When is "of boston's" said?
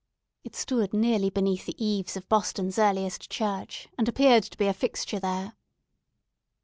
2.17-2.79